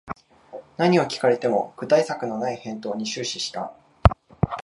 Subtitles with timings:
[0.77, 3.71] 何を聞かれても具体策のない返答に終始した